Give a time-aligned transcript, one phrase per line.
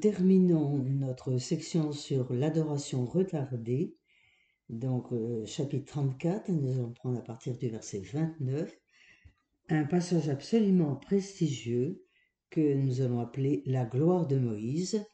[0.00, 3.96] Terminons notre section sur l'adoration retardée,
[4.70, 8.74] donc euh, chapitre 34, nous allons prendre à partir du verset 29,
[9.68, 12.02] un passage absolument prestigieux
[12.48, 15.04] que nous allons appeler la gloire de Moïse,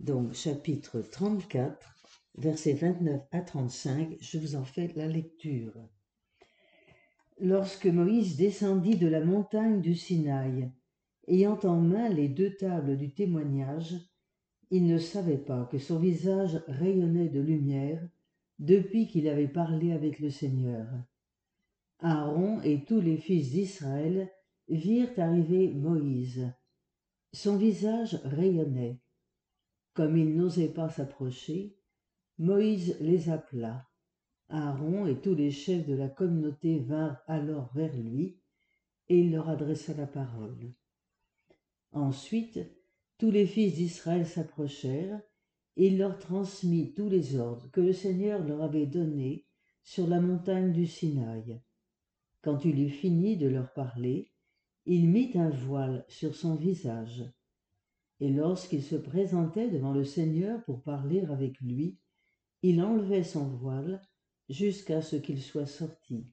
[0.00, 1.94] donc chapitre 34,
[2.36, 5.72] versets 29 à 35, je vous en fais la lecture.
[7.38, 10.70] Lorsque Moïse descendit de la montagne du Sinaï,
[11.26, 13.96] ayant en main les deux tables du témoignage,
[14.70, 18.02] il ne savait pas que son visage rayonnait de lumière
[18.58, 20.86] depuis qu'il avait parlé avec le Seigneur.
[22.00, 24.30] Aaron et tous les fils d'Israël
[24.68, 26.52] virent arriver Moïse.
[27.32, 28.98] Son visage rayonnait.
[29.94, 31.76] Comme il n'osait pas s'approcher,
[32.38, 33.86] Moïse les appela.
[34.48, 38.36] Aaron et tous les chefs de la communauté vinrent alors vers lui,
[39.08, 40.72] et il leur adressa la parole.
[41.92, 42.60] Ensuite,
[43.18, 45.20] tous les fils d'Israël s'approchèrent,
[45.76, 49.46] et il leur transmit tous les ordres que le Seigneur leur avait donnés
[49.82, 51.60] sur la montagne du Sinaï.
[52.42, 54.32] Quand il eut fini de leur parler,
[54.84, 57.24] il mit un voile sur son visage.
[58.20, 61.98] Et lorsqu'il se présentait devant le Seigneur pour parler avec lui,
[62.62, 64.00] il enlevait son voile
[64.48, 66.26] jusqu'à ce qu'il soit sorti.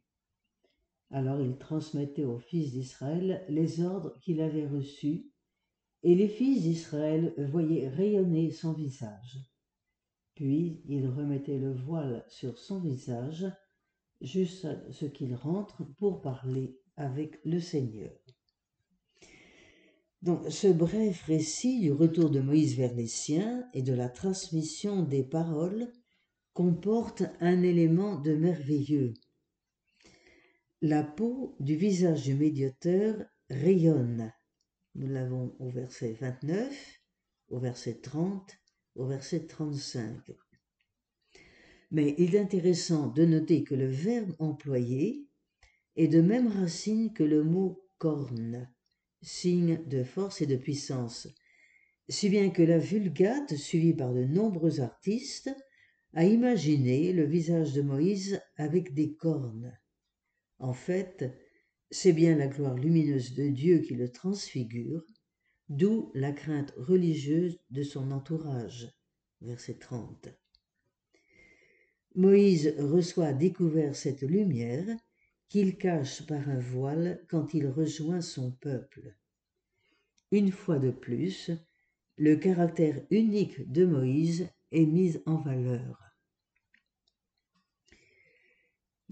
[1.10, 5.33] Alors il transmettait aux fils d'Israël les ordres qu'il avait reçus,
[6.04, 9.40] et les fils d'Israël voyaient rayonner son visage.
[10.36, 13.46] Puis il remettait le voile sur son visage
[14.22, 18.12] jusqu'à ce qu'il rentre pour parler avec le Seigneur.
[20.22, 25.04] Donc, ce bref récit du retour de Moïse vers les siens et de la transmission
[25.04, 25.92] des paroles
[26.54, 29.14] comporte un élément de merveilleux.
[30.82, 33.18] La peau du visage du médiateur
[33.50, 34.32] rayonne.
[34.96, 37.02] Nous l'avons au verset 29,
[37.50, 38.58] au verset 30,
[38.96, 40.20] au verset 35.
[41.90, 45.28] Mais il est intéressant de noter que le verbe employé
[45.96, 48.70] est de même racine que le mot corne,
[49.22, 51.28] signe de force et de puissance,
[52.10, 55.56] si bien que la Vulgate, suivie par de nombreux artistes,
[56.14, 59.76] a imaginé le visage de Moïse avec des cornes.
[60.60, 61.34] En fait,
[61.94, 65.06] c'est bien la gloire lumineuse de Dieu qui le transfigure,
[65.70, 68.92] d'où la crainte religieuse de son entourage.
[69.42, 70.30] Verset 30.
[72.16, 74.88] Moïse reçoit découvert cette lumière
[75.50, 79.16] qu'il cache par un voile quand il rejoint son peuple.
[80.32, 81.52] Une fois de plus,
[82.18, 86.13] le caractère unique de Moïse est mis en valeur.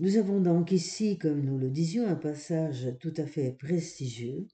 [0.02, 4.48] Nous avons donc ici, comme nous le disions, un passage tout à fait prestigieux,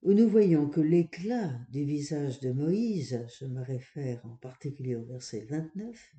[0.00, 5.04] où nous voyons que l'éclat du visage de Moïse, je me réfère en particulier au
[5.04, 6.14] verset 29,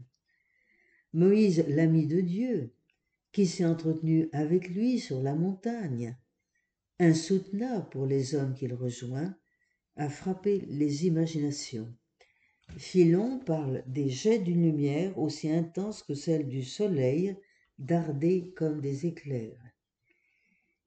[1.14, 2.76] Moïse, l'ami de Dieu,
[3.32, 6.16] qui s'est entretenu avec lui sur la montagne,
[7.00, 9.36] insoutenable pour les hommes qu'il rejoint,
[9.96, 11.92] a frappé les imaginations.
[12.78, 17.36] Philon parle des jets d'une lumière aussi intense que celle du soleil
[17.78, 19.62] darder comme des éclairs.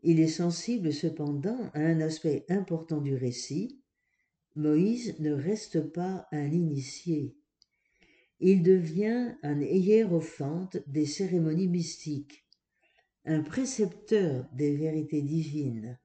[0.03, 3.81] Il est sensible cependant à un aspect important du récit.
[4.57, 7.37] Moïse ne reste pas un initié.
[8.41, 12.47] Il devient un hiérophante des cérémonies mystiques,
[13.27, 15.99] un précepteur des vérités divines.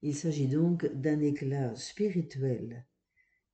[0.00, 2.86] Il s'agit donc d'un éclat spirituel,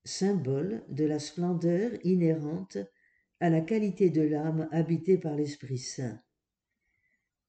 [0.04, 2.78] symbole de la splendeur inhérente
[3.40, 6.20] à la qualité de l'âme habitée par l'Esprit Saint,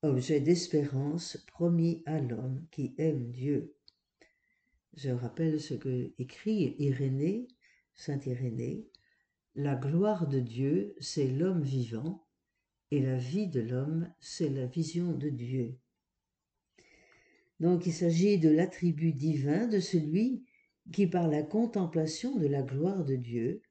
[0.02, 3.76] objet d'espérance promis à l'homme qui aime Dieu.
[4.94, 7.48] Je rappelle ce que écrit Irénée,
[7.94, 8.88] Saint Irénée,
[9.56, 12.26] la gloire de Dieu, c'est l'homme vivant,
[12.92, 15.80] et la vie de l'homme, c'est la vision de Dieu.
[17.60, 20.44] Donc il s'agit de l'attribut divin de celui
[20.92, 23.62] qui, par la contemplation de la gloire de Dieu,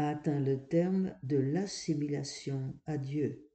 [0.00, 3.46] a atteint le terme de l'assimilation à Dieu.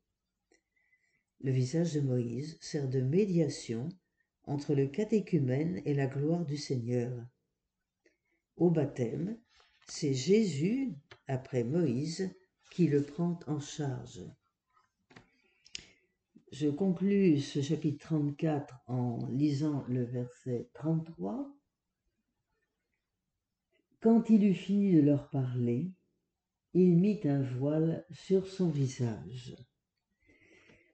[1.41, 3.89] Le visage de Moïse sert de médiation
[4.43, 7.11] entre le catéchumène et la gloire du Seigneur.
[8.57, 9.39] Au baptême,
[9.87, 10.93] c'est Jésus,
[11.27, 12.29] après Moïse,
[12.69, 14.23] qui le prend en charge.
[16.51, 21.51] Je conclus ce chapitre 34 en lisant le verset 33.
[23.99, 25.91] Quand il eut fini de leur parler,
[26.75, 29.55] il mit un voile sur son visage.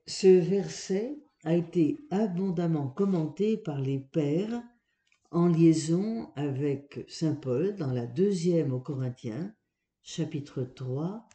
[0.06, 4.62] Ce verset a été abondamment commenté par les pères
[5.31, 9.56] en liaison avec Saint Paul dans la deuxième aux Corinthiens,
[10.04, 11.28] chapitre 3,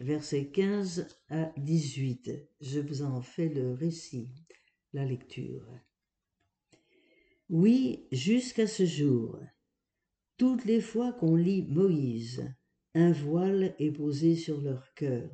[0.00, 2.32] versets 15 à 18.
[2.60, 4.32] Je vous en fais le récit,
[4.94, 5.70] la lecture.
[7.50, 9.38] Oui, jusqu'à ce jour,
[10.38, 12.52] toutes les fois qu'on lit Moïse,
[12.96, 15.28] un voile est posé sur leur cœur.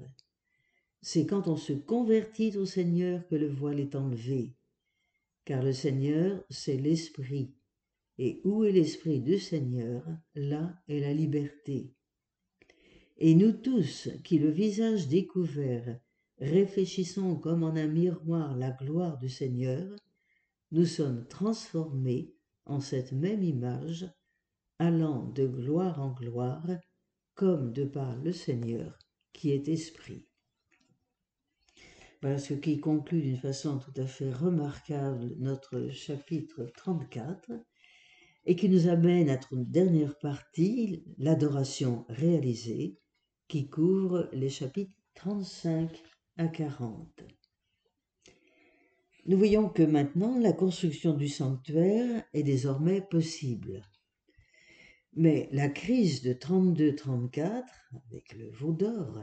[1.00, 4.56] C'est quand on se convertit au Seigneur que le voile est enlevé,
[5.44, 7.54] car le Seigneur, c'est l'Esprit,
[8.18, 10.02] et où est l'Esprit du Seigneur,
[10.34, 11.94] là est la liberté.
[13.18, 16.00] Et nous tous, qui le visage découvert,
[16.38, 19.94] réfléchissons comme en un miroir la gloire du Seigneur,
[20.72, 24.10] nous sommes transformés en cette même image,
[24.80, 26.66] allant de gloire en gloire,
[27.34, 28.98] comme de par le Seigneur
[29.32, 30.26] qui est esprit.
[32.20, 37.50] Voilà ce qui conclut d'une façon tout à fait remarquable notre chapitre 34
[38.44, 42.98] et qui nous amène à notre dernière partie, l'adoration réalisée,
[43.48, 45.90] qui couvre les chapitres 35
[46.36, 47.24] à 40.
[49.26, 53.82] Nous voyons que maintenant la construction du sanctuaire est désormais possible.
[55.14, 57.64] Mais la crise de 32-34,
[58.06, 59.22] avec le veau d'or,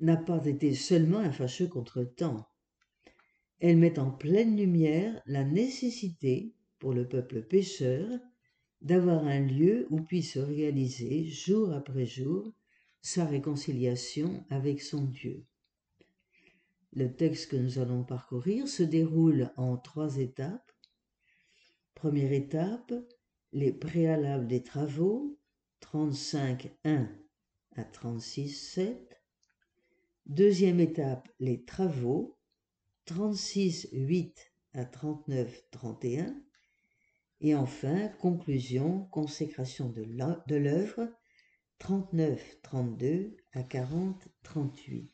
[0.00, 2.48] n'a pas été seulement un fâcheux contretemps.
[3.60, 8.08] Elle met en pleine lumière la nécessité pour le peuple pécheur
[8.80, 12.52] d'avoir un lieu où puisse se réaliser jour après jour
[13.02, 15.44] sa réconciliation avec son Dieu.
[16.92, 20.72] Le texte que nous allons parcourir se déroule en trois étapes.
[21.94, 22.92] Première étape,
[23.52, 25.38] les préalables des travaux,
[25.80, 27.08] 35.1
[27.76, 28.96] à 36.7.
[30.26, 32.38] Deuxième étape, les travaux,
[33.06, 34.34] 36.8
[34.74, 36.34] à 39.31.
[37.40, 41.08] Et enfin, conclusion, consécration de l'œuvre,
[41.80, 45.08] 39.32 à 40.38.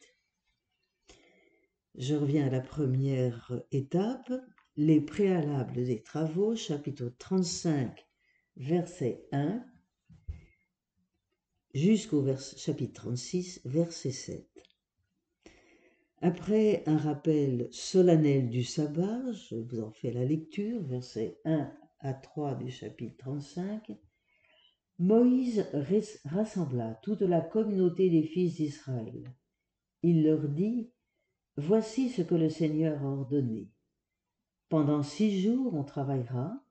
[1.95, 4.31] Je reviens à la première étape,
[4.77, 8.06] les préalables des travaux, chapitre 35,
[8.57, 9.63] verset 1,
[11.75, 12.25] jusqu'au
[12.57, 14.49] chapitre 36, verset 7.
[16.23, 21.71] Après un rappel solennel du sabbat, je vous en fais la lecture, verset 1
[22.01, 23.93] à 3 du chapitre 35,
[24.99, 25.67] Moïse
[26.25, 29.25] rassembla toute la communauté des fils d'Israël.
[30.03, 30.91] Il leur dit,
[31.59, 33.71] Voici ce que le Seigneur a ordonné.
[34.69, 36.66] Pendant six jours on travaillera,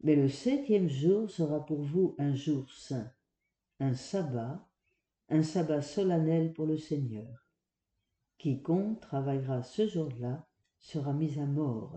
[0.00, 3.10] mais le septième jour sera pour vous un jour saint,
[3.80, 4.66] un sabbat,
[5.28, 7.46] un sabbat solennel pour le Seigneur.
[8.38, 10.46] Quiconque travaillera ce jour-là
[10.78, 11.96] sera mis à mort.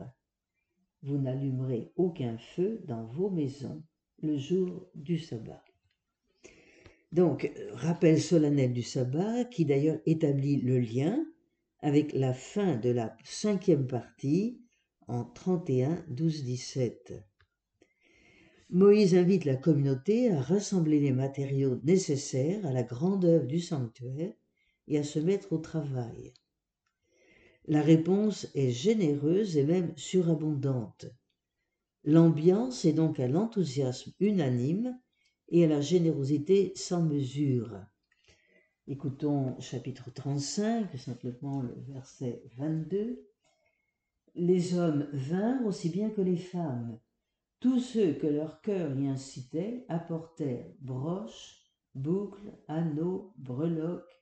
[1.03, 3.83] Vous n'allumerez aucun feu dans vos maisons
[4.21, 5.63] le jour du sabbat.
[7.11, 11.23] Donc, rappel solennel du sabbat qui d'ailleurs établit le lien
[11.79, 14.61] avec la fin de la cinquième partie
[15.07, 17.30] en 31, 12, 17.
[18.73, 24.33] Moïse invite la communauté à rassembler les matériaux nécessaires à la grande œuvre du sanctuaire
[24.87, 26.33] et à se mettre au travail.
[27.67, 31.05] La réponse est généreuse et même surabondante.
[32.05, 34.97] L'ambiance est donc à l'enthousiasme unanime
[35.49, 37.77] et à la générosité sans mesure.
[38.87, 43.27] Écoutons chapitre 35, simplement le verset 22.
[44.35, 46.97] Les hommes vinrent aussi bien que les femmes.
[47.61, 51.61] Tous ceux que leur cœur y incitait apportèrent broches,
[51.93, 54.19] boucles, anneaux, breloques,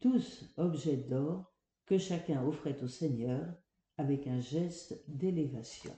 [0.00, 1.54] tous objets d'or
[1.86, 3.46] que chacun offrait au Seigneur
[3.98, 5.96] avec un geste d'élévation.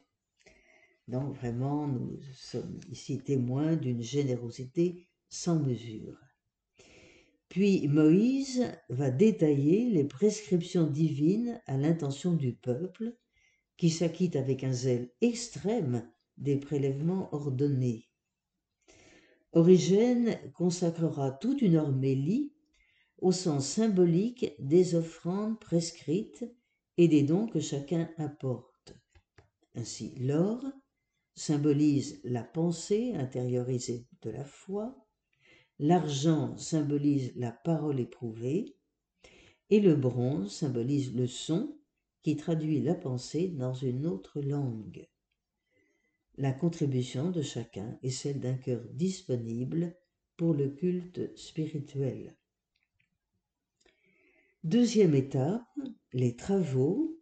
[1.09, 6.19] Donc vraiment, nous sommes ici témoins d'une générosité sans mesure.
[7.49, 13.17] Puis Moïse va détailler les prescriptions divines à l'intention du peuple,
[13.79, 18.09] qui s'acquitte avec un zèle extrême des prélèvements ordonnés.
[19.53, 22.53] Origène consacrera toute une ormélie
[23.19, 26.45] au sens symbolique des offrandes prescrites
[26.97, 28.95] et des dons que chacun apporte.
[29.75, 30.63] Ainsi, l'or
[31.35, 35.05] symbolise la pensée intériorisée de la foi,
[35.81, 38.77] L'argent symbolise la parole éprouvée
[39.71, 41.77] et le bronze symbolise le son
[42.23, 45.09] qui traduit la pensée dans une autre langue.
[46.37, 49.97] La contribution de chacun est celle d'un cœur disponible
[50.37, 52.37] pour le culte spirituel.
[54.65, 55.63] Deuxième étape,
[56.13, 57.21] les travaux,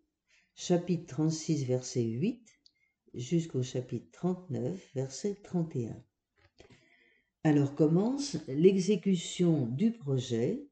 [0.54, 2.42] chapitre 36, verset 8,
[3.12, 6.02] jusqu'au chapitre 39, verset 31.
[7.44, 10.66] Alors commence l'exécution du projet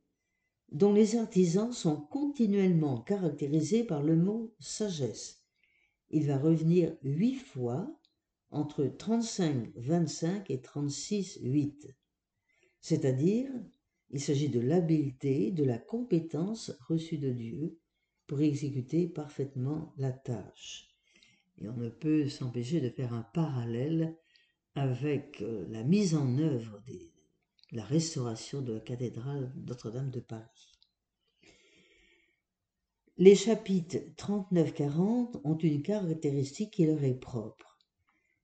[0.72, 5.44] dont les artisans sont continuellement caractérisés par le mot sagesse.
[6.08, 7.99] Il va revenir huit fois
[8.50, 11.94] entre 35, 25 et 36, 8.
[12.80, 13.50] C'est-à-dire,
[14.10, 17.78] il s'agit de l'habileté, de la compétence reçue de Dieu
[18.26, 20.88] pour exécuter parfaitement la tâche.
[21.58, 24.16] Et on ne peut s'empêcher de faire un parallèle
[24.74, 30.72] avec euh, la mise en œuvre de la restauration de la cathédrale Notre-Dame de Paris.
[33.18, 37.69] Les chapitres 39-40 ont une caractéristique qui leur est propre.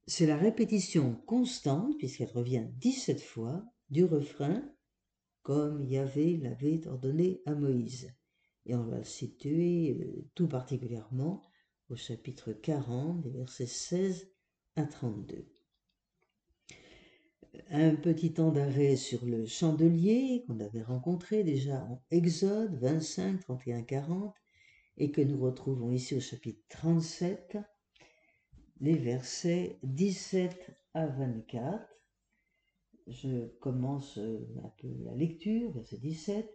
[0.08, 4.62] C'est la répétition constante, puisqu'elle revient 17 fois, du refrain
[5.42, 8.12] comme Yahvé l'avait ordonné à Moïse.
[8.66, 11.42] Et on va le situer euh, tout particulièrement
[11.88, 14.28] au chapitre 40, des versets 16
[14.76, 15.46] à 32.
[17.70, 23.82] Un petit temps d'arrêt sur le chandelier qu'on avait rencontré déjà en Exode 25, 31,
[23.82, 24.34] 40
[24.98, 27.58] et que nous retrouvons ici au chapitre 37,
[28.80, 31.97] les versets 17 à 24
[33.06, 36.49] je commence euh, un peu la lecture, verset 17.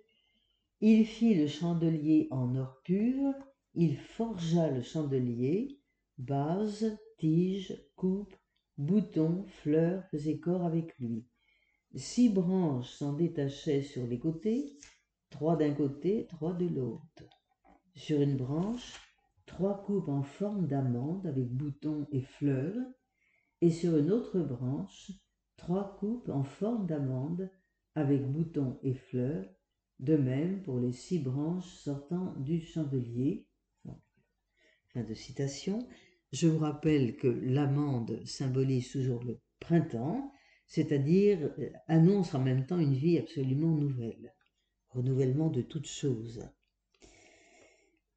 [0.81, 3.33] Il fit le chandelier en or pur,
[3.73, 5.79] il forgea le chandelier,
[6.17, 8.35] base, tige, coupe,
[8.77, 11.25] bouton, fleurs faisaient corps avec lui.
[11.95, 14.77] Six branches s'en détachaient sur les côtés,
[15.29, 17.23] trois d'un côté, trois de l'autre.
[17.95, 18.99] Sur une branche,
[19.51, 22.73] trois coupes en forme d'amande avec boutons et fleurs,
[23.59, 25.11] et sur une autre branche,
[25.57, 27.49] trois coupes en forme d'amande
[27.93, 29.45] avec boutons et fleurs,
[29.99, 33.45] de même pour les six branches sortant du chandelier.
[34.93, 35.79] Fin de citation.
[36.31, 40.31] Je vous rappelle que l'amande symbolise toujours le printemps,
[40.65, 44.33] c'est-à-dire euh, annonce en même temps une vie absolument nouvelle,
[44.91, 46.41] renouvellement de toutes choses.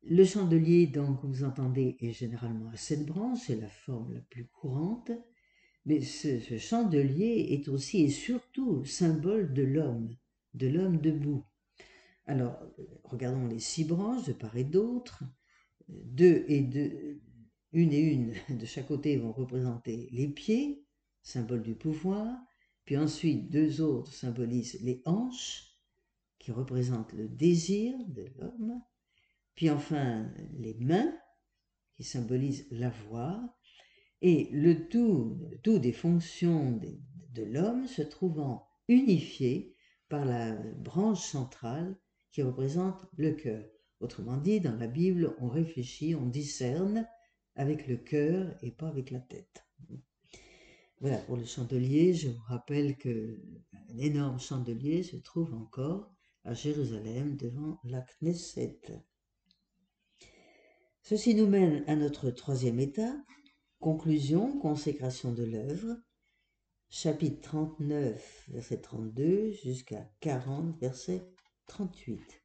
[0.06, 4.46] Le chandelier, donc, vous entendez, est généralement à sept branches, c'est la forme la plus
[4.46, 5.10] courante.
[5.86, 10.14] Mais ce, chandelier est aussi et surtout symbole de l'homme,
[10.52, 11.44] de l'homme debout.
[12.26, 12.58] Alors,
[13.02, 15.24] regardons les six branches de part et d'autre.
[15.88, 17.20] Deux et deux,
[17.72, 20.84] une et une de chaque côté vont représenter les pieds,
[21.22, 22.38] symbole du pouvoir.
[22.84, 25.78] Puis ensuite, deux autres symbolisent les hanches,
[26.38, 28.82] qui représentent le désir de l'homme.
[29.54, 31.14] Puis enfin, les mains,
[31.96, 33.56] qui symbolisent la voix
[34.20, 36.80] et le tout, tout des fonctions
[37.34, 39.76] de, l'homme se trouvant unifié
[40.08, 41.96] par la branche centrale
[42.32, 43.64] qui représente le cœur.
[44.00, 47.06] Autrement dit, dans la Bible, on réfléchit, on discerne
[47.54, 49.64] avec le cœur et pas avec la tête.
[51.00, 53.40] Voilà, pour le chandelier, je vous rappelle que
[53.90, 56.12] un énorme chandelier se trouve encore
[56.44, 58.80] à Jérusalem devant la Knesset.
[61.06, 63.20] Ceci nous mène à notre troisième étape,
[63.78, 65.98] Conclusion, consécration de l'œuvre,
[66.88, 71.28] chapitre 39, verset 32 jusqu'à 40, verset
[71.66, 72.42] 38.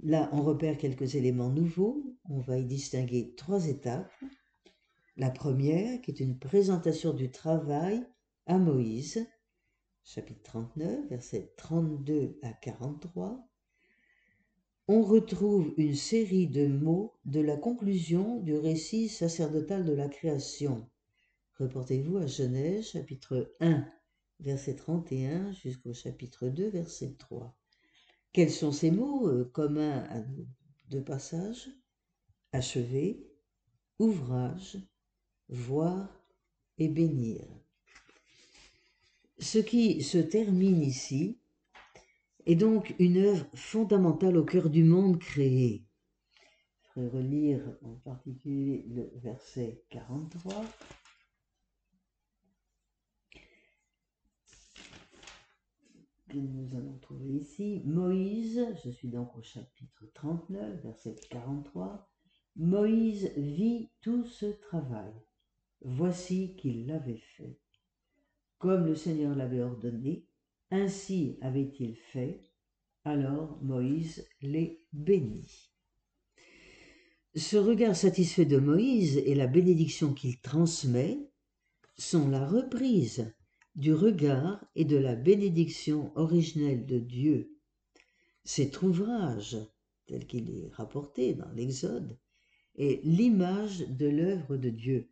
[0.00, 2.04] Là, on repère quelques éléments nouveaux.
[2.28, 4.12] On va y distinguer trois étapes.
[5.16, 8.06] La première, qui est une présentation du travail
[8.44, 9.26] à Moïse,
[10.04, 13.49] chapitre 39, verset 32 à 43
[14.92, 20.90] on retrouve une série de mots de la conclusion du récit sacerdotal de la création.
[21.60, 23.86] Reportez-vous à Genèse chapitre 1
[24.40, 27.56] verset 31 jusqu'au chapitre 2 verset 3.
[28.32, 30.24] Quels sont ces mots euh, communs à
[30.88, 31.68] deux passages
[32.50, 33.24] Achever,
[34.00, 34.76] ouvrage,
[35.48, 36.20] voir
[36.78, 37.46] et bénir.
[39.38, 41.38] Ce qui se termine ici
[42.46, 45.84] est donc une œuvre fondamentale au cœur du monde créé.
[46.96, 50.64] Je vais relire en particulier le verset 43.
[56.30, 57.82] que nous allons trouver ici.
[57.84, 62.08] Moïse, je suis donc au chapitre 39, verset 43.
[62.56, 65.12] Moïse vit tout ce travail.
[65.82, 67.58] Voici qu'il l'avait fait.
[68.58, 70.26] Comme le Seigneur l'avait ordonné,
[70.70, 72.40] ainsi avait-il fait,
[73.04, 75.70] alors Moïse les bénit.
[77.34, 81.18] Ce regard satisfait de Moïse et la bénédiction qu'il transmet
[81.96, 83.32] sont la reprise
[83.76, 87.56] du regard et de la bénédiction originelle de Dieu.
[88.44, 89.56] Cet ouvrage,
[90.06, 92.18] tel qu'il est rapporté dans l'Exode,
[92.76, 95.08] est l'image de l'œuvre de Dieu.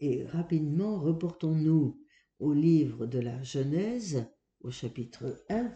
[0.00, 1.98] Et rapidement, reportons-nous
[2.38, 4.26] au livre de la Genèse,
[4.62, 5.72] au chapitre 1,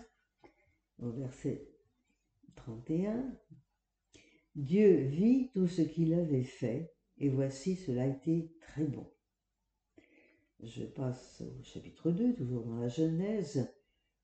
[1.01, 1.69] au verset
[2.55, 3.37] 31.
[4.55, 9.11] Dieu vit tout ce qu'il avait fait, et voici cela été très bon.
[10.63, 13.69] Je passe au chapitre 2, toujours dans la Genèse,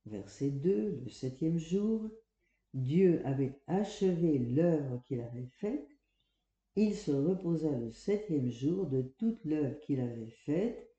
[0.06, 2.08] verset 2, le septième jour.
[2.72, 5.88] Dieu avait achevé l'œuvre qu'il avait faite.
[6.76, 10.91] Il se reposa le septième jour de toute l'œuvre qu'il avait faite.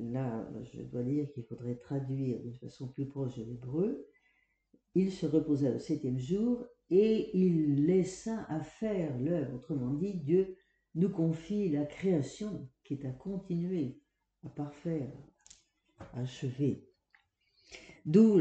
[0.00, 4.06] Là, je dois dire qu'il faudrait traduire d'une façon plus proche de l'hébreu.
[4.94, 9.54] Il se reposa le septième jour et il laissa à faire l'œuvre.
[9.54, 10.56] Autrement dit, Dieu
[10.94, 14.00] nous confie la création qui est à continuer,
[14.44, 15.12] à parfaire,
[15.98, 16.88] à achever.
[18.06, 18.40] D'où,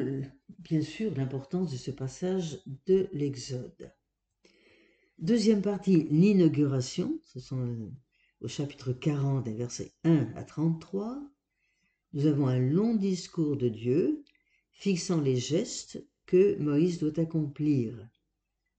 [0.60, 3.92] bien sûr, l'importance de ce passage de l'Exode.
[5.20, 7.20] Deuxième partie, l'inauguration.
[7.26, 7.92] Ce sont
[8.40, 11.22] au chapitre 40, des versets 1 à 33.
[12.14, 14.24] Nous avons un long discours de Dieu
[14.72, 18.10] fixant les gestes que Moïse doit accomplir.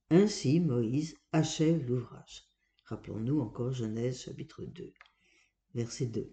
[0.09, 2.43] Ainsi, Moïse achève l'ouvrage.
[2.85, 4.91] Rappelons-nous encore Genèse chapitre 2,
[5.75, 6.29] verset 2.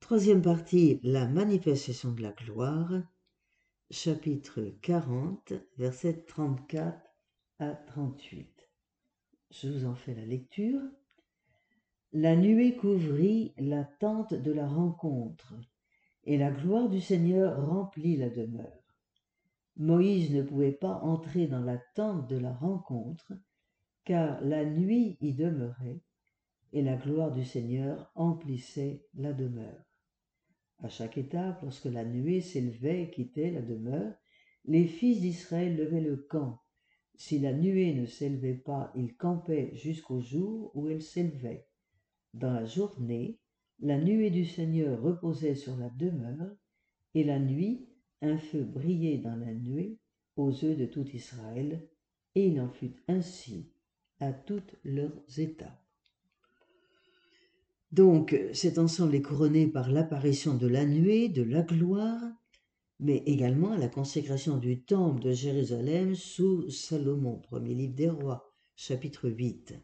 [0.00, 2.92] Troisième partie, la manifestation de la gloire
[3.90, 7.00] chapitre 40, versets 34
[7.60, 8.68] à 38.
[9.52, 10.80] Je vous en fais la lecture.
[12.12, 15.54] La nuée couvrit la tente de la rencontre,
[16.26, 18.82] et la gloire du Seigneur remplit la demeure.
[19.76, 23.32] Moïse ne pouvait pas entrer dans la tente de la rencontre,
[24.04, 26.00] car la nuit y demeurait,
[26.72, 29.84] et la gloire du Seigneur emplissait la demeure.
[30.80, 34.14] À chaque étape, lorsque la nuée s'élevait et quittait la demeure,
[34.64, 36.60] les fils d'Israël levaient le camp.
[37.14, 41.66] Si la nuée ne s'élevait pas, ils campaient jusqu'au jour où elle s'élevait.
[42.34, 43.38] Dans la journée,
[43.80, 46.56] la nuée du Seigneur reposait sur la demeure,
[47.14, 47.88] et la nuit,
[48.22, 49.98] un feu brillait dans la nuée
[50.36, 51.88] aux yeux de tout Israël,
[52.34, 53.72] et il en fut ainsi
[54.20, 55.82] à toutes leurs étapes.
[57.92, 62.20] Donc cet ensemble est couronné par l'apparition de la nuée, de la gloire,
[62.98, 69.28] mais également la consécration du temple de Jérusalem sous Salomon, premier livre des rois, chapitre
[69.28, 69.74] 8.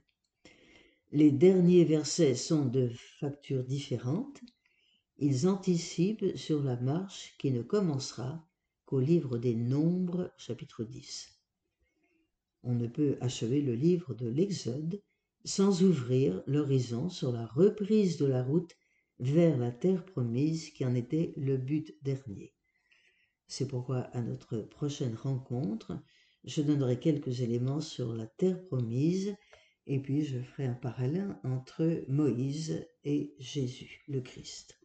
[1.14, 2.88] Les derniers versets sont de
[3.20, 4.40] facture différente.
[5.18, 8.48] Ils anticipent sur la marche qui ne commencera
[8.86, 11.38] qu'au livre des Nombres, chapitre 10.
[12.62, 15.02] On ne peut achever le livre de l'Exode
[15.44, 18.74] sans ouvrir l'horizon sur la reprise de la route
[19.18, 22.54] vers la terre promise qui en était le but dernier.
[23.46, 25.92] C'est pourquoi à notre prochaine rencontre,
[26.44, 29.36] je donnerai quelques éléments sur la terre promise
[29.86, 34.81] et puis je ferai un parallèle entre Moïse et Jésus, le Christ.